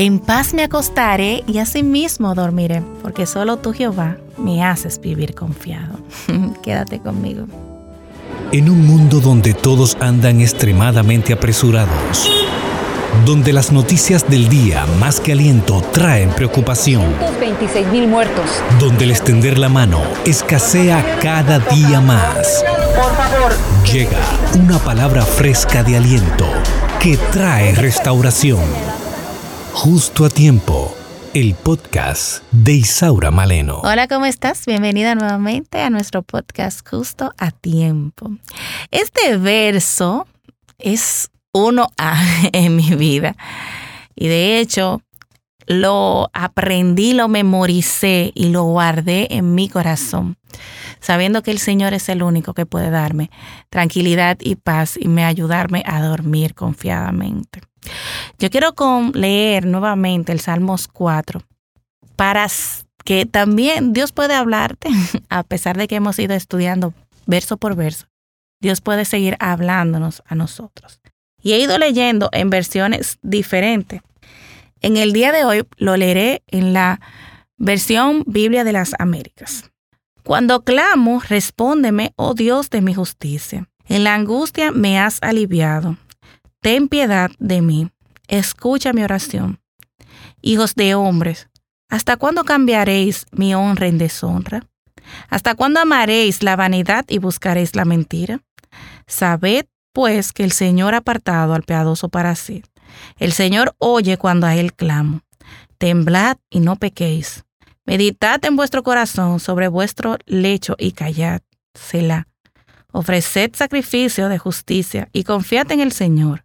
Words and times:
En 0.00 0.20
paz 0.20 0.54
me 0.54 0.62
acostaré 0.62 1.42
y 1.48 1.58
asimismo 1.58 2.32
dormiré, 2.36 2.84
porque 3.02 3.26
solo 3.26 3.56
tú, 3.56 3.72
Jehová, 3.72 4.16
me 4.36 4.62
haces 4.62 5.00
vivir 5.00 5.34
confiado. 5.34 5.98
Quédate 6.62 7.00
conmigo. 7.00 7.46
En 8.52 8.70
un 8.70 8.86
mundo 8.86 9.18
donde 9.18 9.54
todos 9.54 9.96
andan 9.98 10.40
extremadamente 10.40 11.32
apresurados, 11.32 12.30
donde 13.26 13.52
las 13.52 13.72
noticias 13.72 14.30
del 14.30 14.48
día 14.48 14.86
más 15.00 15.18
que 15.18 15.32
aliento 15.32 15.82
traen 15.92 16.30
preocupación, 16.30 17.02
26 17.40 17.88
mil 17.88 18.06
muertos, 18.06 18.48
donde 18.78 19.02
el 19.02 19.10
extender 19.10 19.58
la 19.58 19.68
mano 19.68 20.00
escasea 20.24 21.18
cada 21.20 21.58
día 21.58 22.00
más. 22.00 22.62
por 22.94 23.12
favor, 23.16 23.52
Llega 23.92 24.20
una 24.62 24.78
palabra 24.78 25.22
fresca 25.22 25.82
de 25.82 25.96
aliento 25.96 26.46
que 27.00 27.16
trae 27.16 27.74
restauración. 27.74 28.60
Justo 29.72 30.24
a 30.24 30.30
tiempo, 30.30 30.94
el 31.34 31.54
podcast 31.54 32.42
de 32.50 32.72
Isaura 32.72 33.30
Maleno. 33.30 33.80
Hola, 33.84 34.08
¿cómo 34.08 34.26
estás? 34.26 34.66
Bienvenida 34.66 35.14
nuevamente 35.14 35.80
a 35.80 35.90
nuestro 35.90 36.22
podcast 36.22 36.86
Justo 36.88 37.32
a 37.38 37.50
Tiempo. 37.52 38.30
Este 38.90 39.36
verso 39.36 40.26
es 40.78 41.30
uno 41.52 41.88
A 41.96 42.20
en 42.52 42.76
mi 42.76 42.94
vida 42.94 43.36
y 44.16 44.28
de 44.28 44.58
hecho 44.58 45.02
lo 45.66 46.30
aprendí, 46.32 47.12
lo 47.12 47.28
memoricé 47.28 48.32
y 48.34 48.48
lo 48.48 48.64
guardé 48.64 49.28
en 49.30 49.54
mi 49.54 49.68
corazón, 49.68 50.38
sabiendo 50.98 51.42
que 51.42 51.50
el 51.50 51.58
Señor 51.58 51.92
es 51.92 52.08
el 52.08 52.22
único 52.22 52.54
que 52.54 52.66
puede 52.66 52.90
darme 52.90 53.30
tranquilidad 53.68 54.38
y 54.40 54.56
paz 54.56 54.96
y 54.98 55.08
me 55.08 55.24
ayudarme 55.24 55.84
a 55.86 56.02
dormir 56.02 56.54
confiadamente. 56.54 57.67
Yo 58.38 58.50
quiero 58.50 58.74
con 58.74 59.12
leer 59.12 59.66
nuevamente 59.66 60.32
el 60.32 60.40
Salmos 60.40 60.88
4 60.88 61.42
para 62.16 62.46
que 63.04 63.26
también 63.26 63.92
Dios 63.92 64.12
puede 64.12 64.34
hablarte, 64.34 64.88
a 65.28 65.42
pesar 65.42 65.76
de 65.76 65.88
que 65.88 65.96
hemos 65.96 66.18
ido 66.18 66.34
estudiando 66.34 66.94
verso 67.26 67.56
por 67.56 67.74
verso. 67.74 68.06
Dios 68.60 68.80
puede 68.80 69.04
seguir 69.04 69.36
hablándonos 69.38 70.22
a 70.26 70.34
nosotros. 70.34 71.00
Y 71.40 71.52
he 71.52 71.60
ido 71.60 71.78
leyendo 71.78 72.28
en 72.32 72.50
versiones 72.50 73.18
diferentes. 73.22 74.02
En 74.80 74.96
el 74.96 75.12
día 75.12 75.32
de 75.32 75.44
hoy 75.44 75.64
lo 75.76 75.96
leeré 75.96 76.42
en 76.48 76.72
la 76.72 77.00
versión 77.56 78.24
Biblia 78.26 78.64
de 78.64 78.72
las 78.72 78.92
Américas. 78.98 79.70
Cuando 80.24 80.62
clamo, 80.62 81.20
respóndeme, 81.20 82.12
oh 82.16 82.34
Dios 82.34 82.70
de 82.70 82.82
mi 82.82 82.94
justicia. 82.94 83.68
En 83.88 84.04
la 84.04 84.14
angustia 84.14 84.70
me 84.72 84.98
has 84.98 85.18
aliviado. 85.22 85.96
Ten 86.60 86.88
piedad 86.88 87.30
de 87.38 87.62
mí. 87.62 87.90
Escucha 88.26 88.92
mi 88.92 89.02
oración. 89.02 89.60
Hijos 90.42 90.74
de 90.74 90.94
hombres, 90.94 91.48
¿hasta 91.88 92.16
cuándo 92.16 92.44
cambiaréis 92.44 93.26
mi 93.30 93.54
honra 93.54 93.86
en 93.86 93.98
deshonra? 93.98 94.66
¿Hasta 95.28 95.54
cuándo 95.54 95.80
amaréis 95.80 96.42
la 96.42 96.56
vanidad 96.56 97.04
y 97.08 97.18
buscaréis 97.18 97.74
la 97.74 97.84
mentira? 97.84 98.40
Sabed, 99.06 99.66
pues, 99.92 100.32
que 100.32 100.44
el 100.44 100.52
Señor 100.52 100.94
ha 100.94 100.98
apartado 100.98 101.54
al 101.54 101.62
piadoso 101.62 102.08
para 102.08 102.34
sí. 102.34 102.62
El 103.16 103.32
Señor 103.32 103.74
oye 103.78 104.16
cuando 104.18 104.46
a 104.46 104.56
Él 104.56 104.74
clamo. 104.74 105.22
Temblad 105.78 106.36
y 106.50 106.60
no 106.60 106.76
pequéis. 106.76 107.44
Meditad 107.86 108.44
en 108.44 108.56
vuestro 108.56 108.82
corazón 108.82 109.40
sobre 109.40 109.68
vuestro 109.68 110.18
lecho 110.26 110.74
y 110.78 110.92
callad. 110.92 111.40
Selah. 111.74 112.26
Ofreced 112.92 113.52
sacrificio 113.54 114.28
de 114.28 114.38
justicia 114.38 115.08
y 115.12 115.24
confiad 115.24 115.70
en 115.72 115.80
el 115.80 115.92
Señor. 115.92 116.42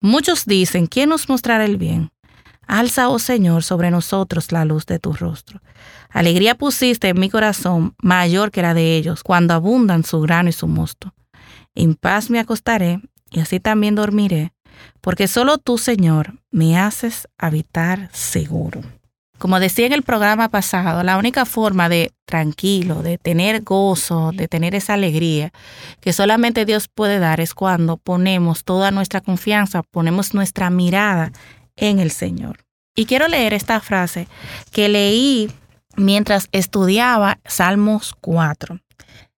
Muchos 0.00 0.44
dicen, 0.46 0.86
¿quién 0.86 1.08
nos 1.08 1.28
mostrará 1.28 1.64
el 1.64 1.76
bien? 1.76 2.10
Alza, 2.66 3.08
oh 3.08 3.18
Señor, 3.18 3.62
sobre 3.62 3.90
nosotros 3.90 4.50
la 4.52 4.64
luz 4.64 4.86
de 4.86 4.98
tu 4.98 5.12
rostro. 5.12 5.60
Alegría 6.10 6.56
pusiste 6.56 7.08
en 7.08 7.20
mi 7.20 7.30
corazón 7.30 7.94
mayor 8.02 8.50
que 8.50 8.62
la 8.62 8.74
de 8.74 8.96
ellos, 8.96 9.22
cuando 9.22 9.54
abundan 9.54 10.04
su 10.04 10.20
grano 10.20 10.48
y 10.48 10.52
su 10.52 10.66
mosto. 10.66 11.14
En 11.74 11.94
paz 11.94 12.30
me 12.30 12.40
acostaré 12.40 13.00
y 13.30 13.40
así 13.40 13.60
también 13.60 13.94
dormiré, 13.94 14.52
porque 15.00 15.28
solo 15.28 15.58
tú, 15.58 15.78
Señor, 15.78 16.40
me 16.50 16.78
haces 16.78 17.28
habitar 17.38 18.10
seguro. 18.12 18.82
Como 19.38 19.60
decía 19.60 19.86
en 19.86 19.92
el 19.92 20.02
programa 20.02 20.48
pasado, 20.48 21.02
la 21.02 21.18
única 21.18 21.44
forma 21.44 21.88
de 21.88 22.12
tranquilo, 22.24 23.02
de 23.02 23.18
tener 23.18 23.62
gozo, 23.62 24.32
de 24.32 24.48
tener 24.48 24.74
esa 24.74 24.94
alegría 24.94 25.52
que 26.00 26.14
solamente 26.14 26.64
Dios 26.64 26.88
puede 26.88 27.18
dar 27.18 27.40
es 27.40 27.52
cuando 27.52 27.98
ponemos 27.98 28.64
toda 28.64 28.90
nuestra 28.90 29.20
confianza, 29.20 29.82
ponemos 29.82 30.32
nuestra 30.32 30.70
mirada 30.70 31.32
en 31.76 31.98
el 31.98 32.10
Señor. 32.10 32.64
Y 32.94 33.04
quiero 33.04 33.28
leer 33.28 33.52
esta 33.52 33.80
frase 33.80 34.26
que 34.72 34.88
leí 34.88 35.50
mientras 35.96 36.48
estudiaba 36.52 37.38
Salmos 37.44 38.14
4. 38.20 38.80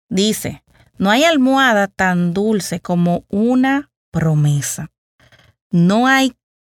Dice, 0.08 0.62
no 0.96 1.10
hay 1.10 1.24
almohada 1.24 1.88
tan 1.88 2.32
dulce 2.32 2.78
como 2.78 3.24
una 3.28 3.90
promesa. 4.12 4.90
No 5.70 6.06
hay 6.06 6.34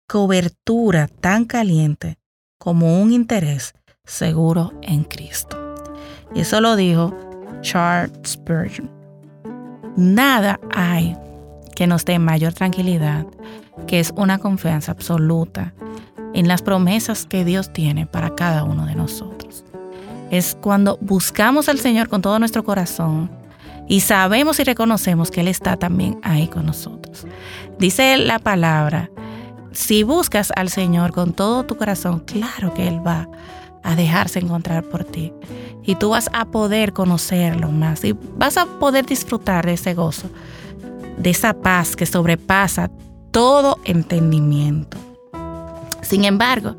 cobertura 0.07 1.07
tan 1.07 1.43
caliente 1.45 2.17
como 2.59 3.01
un 3.01 3.11
interés 3.11 3.73
seguro 4.05 4.73
en 4.83 5.03
Cristo. 5.03 5.57
Y 6.35 6.41
eso 6.41 6.61
lo 6.61 6.75
dijo 6.75 7.17
Charles 7.61 8.11
Spurgeon. 8.25 8.91
Nada 9.95 10.59
hay 10.75 11.17
que 11.75 11.87
nos 11.87 12.05
dé 12.05 12.19
mayor 12.19 12.53
tranquilidad 12.53 13.25
que 13.87 13.99
es 13.99 14.13
una 14.15 14.37
confianza 14.37 14.91
absoluta 14.91 15.73
en 16.33 16.47
las 16.47 16.61
promesas 16.61 17.25
que 17.25 17.45
Dios 17.45 17.73
tiene 17.73 18.05
para 18.05 18.35
cada 18.35 18.63
uno 18.63 18.85
de 18.85 18.95
nosotros. 18.95 19.63
Es 20.29 20.55
cuando 20.61 20.97
buscamos 21.01 21.69
al 21.69 21.79
Señor 21.79 22.09
con 22.09 22.21
todo 22.21 22.37
nuestro 22.37 22.63
corazón 22.63 23.31
y 23.87 24.01
sabemos 24.01 24.59
y 24.59 24.63
reconocemos 24.63 25.31
que 25.31 25.41
Él 25.41 25.47
está 25.47 25.77
también 25.77 26.19
ahí 26.21 26.47
con 26.47 26.65
nosotros. 26.65 27.25
Dice 27.79 28.17
la 28.17 28.37
palabra 28.37 29.09
si 29.71 30.03
buscas 30.03 30.51
al 30.55 30.69
Señor 30.69 31.11
con 31.11 31.33
todo 31.33 31.63
tu 31.65 31.77
corazón, 31.77 32.19
claro 32.19 32.73
que 32.73 32.87
Él 32.87 33.05
va 33.05 33.27
a 33.83 33.95
dejarse 33.95 34.39
encontrar 34.39 34.83
por 34.83 35.03
ti. 35.03 35.33
Y 35.83 35.95
tú 35.95 36.09
vas 36.09 36.29
a 36.33 36.45
poder 36.45 36.93
conocerlo 36.93 37.69
más 37.69 38.03
y 38.03 38.15
vas 38.35 38.57
a 38.57 38.65
poder 38.65 39.05
disfrutar 39.05 39.65
de 39.65 39.73
ese 39.73 39.93
gozo, 39.93 40.29
de 41.17 41.29
esa 41.29 41.53
paz 41.53 41.95
que 41.95 42.05
sobrepasa 42.05 42.91
todo 43.31 43.79
entendimiento. 43.85 44.97
Sin 46.01 46.25
embargo, 46.25 46.75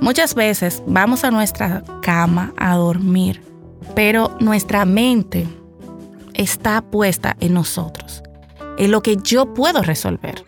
muchas 0.00 0.34
veces 0.34 0.82
vamos 0.86 1.24
a 1.24 1.30
nuestra 1.30 1.82
cama 2.02 2.52
a 2.56 2.76
dormir, 2.76 3.42
pero 3.94 4.36
nuestra 4.40 4.84
mente 4.84 5.46
está 6.34 6.82
puesta 6.82 7.36
en 7.40 7.54
nosotros, 7.54 8.22
en 8.78 8.90
lo 8.90 9.02
que 9.02 9.16
yo 9.16 9.54
puedo 9.54 9.82
resolver. 9.82 10.44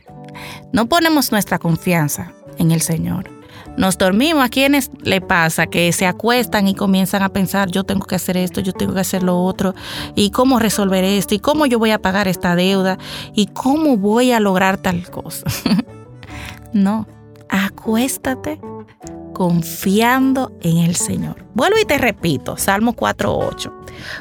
No 0.73 0.87
ponemos 0.87 1.33
nuestra 1.33 1.59
confianza 1.59 2.33
en 2.59 2.71
el 2.71 2.81
Señor. 2.81 3.31
Nos 3.77 3.97
dormimos. 3.97 4.45
¿A 4.45 4.49
quienes 4.49 4.91
le 5.03 5.21
pasa 5.21 5.67
que 5.67 5.93
se 5.93 6.07
acuestan 6.07 6.69
y 6.69 6.75
comienzan 6.75 7.23
a 7.23 7.29
pensar, 7.29 7.71
yo 7.71 7.85
tengo 7.85 8.07
que 8.07 8.17
hacer 8.17 8.37
esto, 8.37 8.61
yo 8.61 8.73
tengo 8.73 8.95
que 8.95 9.01
hacer 9.01 9.23
lo 9.23 9.43
otro, 9.43 9.75
y 10.15 10.31
cómo 10.31 10.59
resolver 10.59 11.05
esto, 11.05 11.35
y 11.35 11.39
cómo 11.39 11.67
yo 11.67 11.79
voy 11.79 11.93
a 11.93 12.01
pagar 12.01 12.29
esta 12.29 12.57
deuda, 12.57 12.99
y 13.35 13.47
cómo 13.47 13.97
voy 13.97 14.33
a 14.33 14.41
lograr 14.41 14.79
tal 14.79 15.09
cosa? 15.11 15.47
no, 16.73 17.07
acuéstate 17.49 18.61
confiando 19.33 20.53
en 20.63 20.79
el 20.79 20.97
Señor. 20.97 21.47
Vuelvo 21.55 21.79
y 21.81 21.85
te 21.85 21.99
repito, 21.99 22.57
Salmo 22.57 22.97
4.8. 22.97 23.73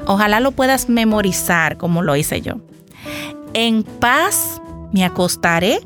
Ojalá 0.05 0.39
lo 0.39 0.51
puedas 0.51 0.89
memorizar 0.89 1.77
como 1.77 2.03
lo 2.03 2.15
hice 2.15 2.41
yo. 2.41 2.57
En 3.55 3.81
paz 3.81 4.61
me 4.93 5.03
acostaré 5.03 5.79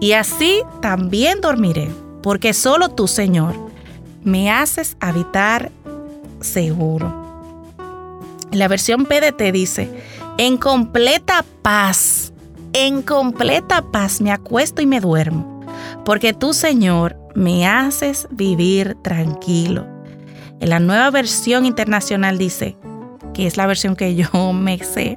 y 0.00 0.12
así 0.12 0.62
también 0.80 1.40
dormiré, 1.40 1.88
porque 2.22 2.52
solo 2.52 2.88
tú, 2.90 3.08
Señor, 3.08 3.54
me 4.24 4.50
haces 4.50 4.96
habitar 5.00 5.70
seguro. 6.40 7.22
La 8.50 8.68
versión 8.68 9.06
PDT 9.06 9.52
dice, 9.52 9.90
en 10.38 10.56
completa 10.56 11.44
paz, 11.62 12.32
en 12.72 13.02
completa 13.02 13.82
paz 13.90 14.20
me 14.20 14.30
acuesto 14.30 14.82
y 14.82 14.86
me 14.86 15.00
duermo, 15.00 15.64
porque 16.04 16.32
tú, 16.32 16.52
Señor, 16.52 17.16
me 17.34 17.66
haces 17.66 18.28
vivir 18.30 18.96
tranquilo. 19.02 19.86
En 20.60 20.70
la 20.70 20.78
nueva 20.78 21.10
versión 21.10 21.64
internacional 21.66 22.38
dice, 22.38 22.76
que 23.34 23.46
es 23.46 23.56
la 23.56 23.66
versión 23.66 23.96
que 23.96 24.14
yo 24.14 24.52
me 24.52 24.78
sé, 24.78 25.16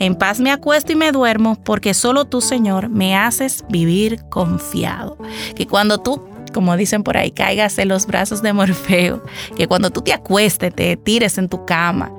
en 0.00 0.16
paz 0.16 0.40
me 0.40 0.50
acuesto 0.50 0.92
y 0.92 0.96
me 0.96 1.12
duermo 1.12 1.56
porque 1.62 1.94
solo 1.94 2.24
tú, 2.24 2.40
Señor, 2.40 2.88
me 2.88 3.14
haces 3.14 3.64
vivir 3.68 4.22
confiado. 4.30 5.16
Que 5.54 5.66
cuando 5.66 5.98
tú 5.98 6.20
como 6.52 6.76
dicen 6.76 7.04
por 7.04 7.16
ahí, 7.16 7.30
caigas 7.30 7.78
en 7.78 7.88
los 7.88 8.06
brazos 8.06 8.42
de 8.42 8.52
Morfeo, 8.52 9.22
que 9.56 9.68
cuando 9.68 9.90
tú 9.90 10.02
te 10.02 10.12
acuestes, 10.12 10.74
te 10.74 10.96
tires 10.96 11.38
en 11.38 11.48
tu 11.48 11.64
cama, 11.64 12.10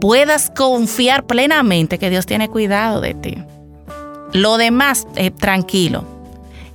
puedas 0.00 0.50
confiar 0.50 1.26
plenamente 1.26 1.98
que 1.98 2.08
Dios 2.08 2.24
tiene 2.24 2.48
cuidado 2.48 3.02
de 3.02 3.12
ti. 3.12 3.36
Lo 4.32 4.56
demás, 4.56 5.06
eh, 5.16 5.30
tranquilo. 5.30 6.04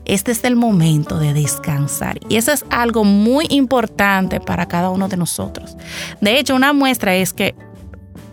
este 0.03 0.31
es 0.31 0.43
el 0.43 0.55
momento 0.55 1.19
de 1.19 1.33
descansar. 1.33 2.19
Y 2.27 2.35
eso 2.35 2.51
es 2.51 2.65
algo 2.69 3.03
muy 3.03 3.45
importante 3.49 4.39
para 4.39 4.67
cada 4.67 4.89
uno 4.89 5.07
de 5.07 5.15
nosotros. 5.15 5.77
De 6.19 6.39
hecho, 6.39 6.55
una 6.55 6.73
muestra 6.73 7.15
es 7.15 7.33
que 7.33 7.55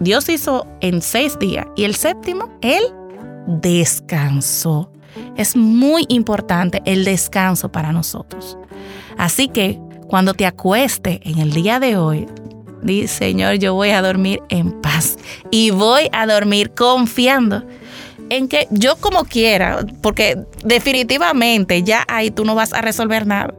Dios 0.00 0.28
hizo 0.28 0.66
en 0.80 1.02
seis 1.02 1.38
días 1.38 1.66
y 1.76 1.84
el 1.84 1.94
séptimo, 1.94 2.48
Él 2.60 2.82
descansó. 3.46 4.92
Es 5.36 5.56
muy 5.56 6.04
importante 6.08 6.82
el 6.84 7.04
descanso 7.04 7.70
para 7.70 7.92
nosotros. 7.92 8.56
Así 9.16 9.48
que 9.48 9.78
cuando 10.06 10.34
te 10.34 10.46
acueste 10.46 11.20
en 11.24 11.38
el 11.38 11.52
día 11.52 11.80
de 11.80 11.96
hoy, 11.96 12.26
di, 12.82 13.08
Señor, 13.08 13.56
yo 13.56 13.74
voy 13.74 13.90
a 13.90 14.02
dormir 14.02 14.40
en 14.48 14.80
paz 14.80 15.16
y 15.50 15.70
voy 15.70 16.08
a 16.12 16.26
dormir 16.26 16.72
confiando 16.74 17.64
en 18.30 18.48
que 18.48 18.68
yo 18.70 18.96
como 18.96 19.24
quiera, 19.24 19.84
porque 20.02 20.38
definitivamente 20.64 21.82
ya 21.82 22.04
ahí 22.08 22.30
tú 22.30 22.44
no 22.44 22.54
vas 22.54 22.72
a 22.72 22.82
resolver 22.82 23.26
nada. 23.26 23.54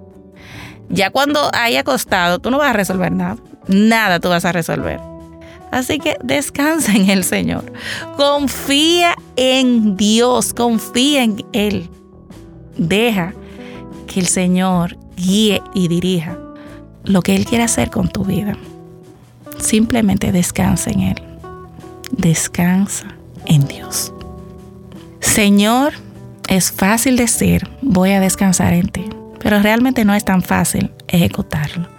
Ya 0.90 1.12
cuando 1.12 1.50
haya 1.54 1.82
acostado, 1.82 2.40
tú 2.40 2.50
no 2.52 2.58
vas 2.58 2.70
a 2.70 2.74
resolver 2.74 3.12
nada. 3.12 3.38
Nada 3.68 4.20
tú 4.20 4.30
vas 4.30 4.46
a 4.46 4.52
resolver. 4.52 5.00
Así 5.72 6.00
que 6.00 6.18
descansa 6.24 6.94
en 6.94 7.10
el 7.10 7.24
Señor. 7.24 7.72
Confía 8.18 9.16
en 9.36 9.96
Dios, 9.96 10.54
confía 10.54 11.24
en 11.24 11.46
Él. 11.54 11.90
Deja 12.78 13.34
que 14.08 14.20
el 14.20 14.28
Señor 14.28 14.98
guíe 15.16 15.62
y 15.74 15.88
dirija 15.88 16.38
lo 17.04 17.22
que 17.22 17.36
Él 17.36 17.46
quiere 17.46 17.64
hacer 17.64 17.90
con 17.90 18.10
tu 18.10 18.24
vida. 18.24 18.58
Simplemente 19.60 20.32
descansa 20.32 20.90
en 20.90 21.02
Él. 21.02 21.24
Descansa 22.12 23.08
en 23.46 23.68
Dios. 23.68 24.14
Señor, 25.20 25.94
es 26.48 26.72
fácil 26.72 27.16
decir, 27.16 27.70
voy 27.82 28.12
a 28.12 28.20
descansar 28.20 28.74
en 28.74 28.88
ti, 28.88 29.06
pero 29.40 29.62
realmente 29.62 30.06
no 30.06 30.16
es 30.16 30.26
tan 30.26 30.42
fácil 30.42 30.92
ejecutarlo. 31.08 31.99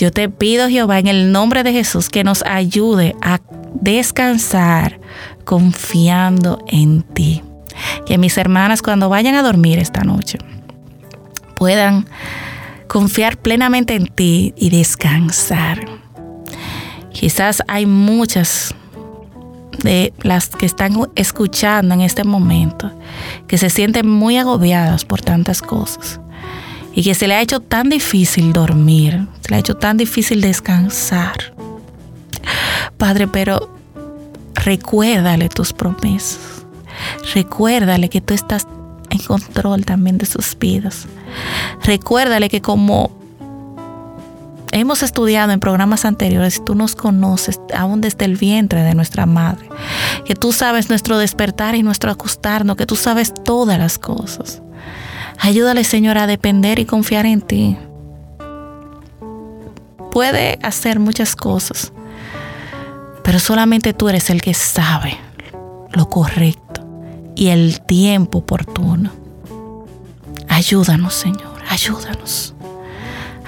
Yo 0.00 0.10
te 0.10 0.30
pido, 0.30 0.70
Jehová, 0.70 0.98
en 0.98 1.08
el 1.08 1.30
nombre 1.30 1.62
de 1.62 1.74
Jesús, 1.74 2.08
que 2.08 2.24
nos 2.24 2.42
ayude 2.46 3.14
a 3.20 3.38
descansar 3.74 4.98
confiando 5.44 6.64
en 6.68 7.02
ti. 7.02 7.42
Que 8.06 8.16
mis 8.16 8.38
hermanas 8.38 8.80
cuando 8.80 9.10
vayan 9.10 9.34
a 9.34 9.42
dormir 9.42 9.78
esta 9.78 10.02
noche 10.02 10.38
puedan 11.54 12.06
confiar 12.88 13.36
plenamente 13.36 13.94
en 13.94 14.06
ti 14.06 14.54
y 14.56 14.70
descansar. 14.70 15.84
Quizás 17.12 17.62
hay 17.68 17.84
muchas 17.84 18.74
de 19.82 20.14
las 20.22 20.48
que 20.48 20.64
están 20.64 20.94
escuchando 21.14 21.92
en 21.92 22.00
este 22.00 22.24
momento 22.24 22.90
que 23.46 23.58
se 23.58 23.68
sienten 23.68 24.08
muy 24.08 24.38
agobiadas 24.38 25.04
por 25.04 25.20
tantas 25.20 25.60
cosas 25.60 26.20
y 27.00 27.02
que 27.02 27.14
se 27.14 27.26
le 27.26 27.34
ha 27.34 27.40
hecho 27.40 27.60
tan 27.60 27.88
difícil 27.88 28.52
dormir, 28.52 29.26
se 29.40 29.48
le 29.48 29.56
ha 29.56 29.58
hecho 29.58 29.74
tan 29.74 29.96
difícil 29.96 30.42
descansar. 30.42 31.54
Padre, 32.98 33.26
pero 33.26 33.74
recuérdale 34.52 35.48
tus 35.48 35.72
promesas. 35.72 36.66
Recuérdale 37.34 38.10
que 38.10 38.20
tú 38.20 38.34
estás 38.34 38.66
en 39.08 39.18
control 39.20 39.86
también 39.86 40.18
de 40.18 40.26
sus 40.26 40.58
vidas. 40.58 41.06
Recuérdale 41.84 42.50
que 42.50 42.60
como 42.60 43.10
hemos 44.70 45.02
estudiado 45.02 45.52
en 45.52 45.60
programas 45.60 46.04
anteriores, 46.04 46.62
tú 46.62 46.74
nos 46.74 46.96
conoces 46.96 47.58
aún 47.74 48.02
desde 48.02 48.26
el 48.26 48.36
vientre 48.36 48.82
de 48.82 48.94
nuestra 48.94 49.24
madre, 49.24 49.66
que 50.26 50.34
tú 50.34 50.52
sabes 50.52 50.90
nuestro 50.90 51.16
despertar 51.16 51.76
y 51.76 51.82
nuestro 51.82 52.10
acostarnos, 52.10 52.76
que 52.76 52.84
tú 52.84 52.94
sabes 52.94 53.32
todas 53.42 53.78
las 53.78 53.98
cosas. 53.98 54.60
Ayúdale, 55.40 55.84
Señor, 55.84 56.18
a 56.18 56.26
depender 56.26 56.78
y 56.78 56.84
confiar 56.84 57.24
en 57.24 57.40
ti. 57.40 57.76
Puede 60.12 60.58
hacer 60.62 61.00
muchas 61.00 61.34
cosas, 61.34 61.92
pero 63.24 63.38
solamente 63.38 63.94
tú 63.94 64.08
eres 64.08 64.28
el 64.28 64.42
que 64.42 64.54
sabe 64.54 65.16
lo 65.92 66.08
correcto 66.08 66.86
y 67.36 67.48
el 67.48 67.80
tiempo 67.80 68.38
oportuno. 68.38 69.10
Ayúdanos, 70.48 71.14
Señor, 71.14 71.62
ayúdanos. 71.68 72.54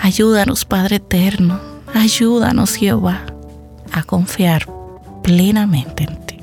Ayúdanos, 0.01 0.65
Padre 0.65 0.97
Eterno. 0.97 1.61
Ayúdanos, 1.95 2.75
Jehová, 2.75 3.21
a 3.93 4.03
confiar 4.03 4.67
plenamente 5.23 6.05
en 6.05 6.27
ti. 6.27 6.37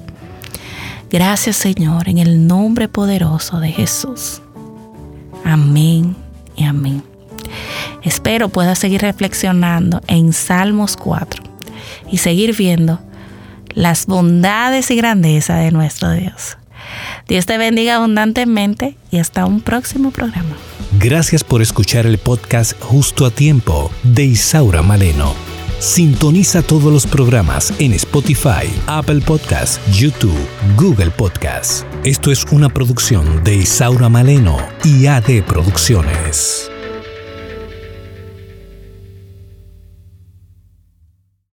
Gracias, 1.09 1.55
Señor, 1.55 2.07
en 2.07 2.19
el 2.19 2.45
nombre 2.45 2.87
poderoso 2.87 3.59
de 3.59 3.71
Jesús. 3.71 4.41
Amén 5.43 6.15
y 6.55 6.63
amén. 6.63 7.03
Espero 8.03 8.49
puedas 8.49 8.79
seguir 8.79 9.01
reflexionando 9.01 10.01
en 10.07 10.33
Salmos 10.33 10.95
4 10.97 11.43
y 12.11 12.17
seguir 12.17 12.55
viendo 12.55 12.99
las 13.73 14.05
bondades 14.05 14.89
y 14.91 14.95
grandeza 14.95 15.55
de 15.55 15.71
nuestro 15.71 16.11
Dios. 16.11 16.57
Dios 17.27 17.45
te 17.45 17.57
bendiga 17.57 17.95
abundantemente 17.95 18.95
y 19.11 19.17
hasta 19.17 19.45
un 19.45 19.61
próximo 19.61 20.11
programa. 20.11 20.55
Gracias 20.99 21.43
por 21.43 21.61
escuchar 21.61 22.05
el 22.05 22.17
podcast 22.17 22.73
Justo 22.81 23.25
a 23.25 23.31
Tiempo 23.31 23.91
de 24.03 24.25
Isaura 24.25 24.81
Maleno. 24.81 25.35
Sintoniza 25.79 26.61
todos 26.61 26.91
los 26.91 27.05
programas 27.05 27.73
en 27.79 27.93
Spotify, 27.93 28.67
Apple 28.87 29.21
Podcasts, 29.21 29.79
YouTube, 29.97 30.35
Google 30.75 31.11
Podcasts. 31.11 31.85
Esto 32.05 32.31
es 32.31 32.45
una 32.45 32.69
producción 32.69 33.43
de 33.43 33.55
Isaura 33.55 34.07
Maleno 34.07 34.57
y 34.85 35.07
AD 35.07 35.43
Producciones. 35.45 36.68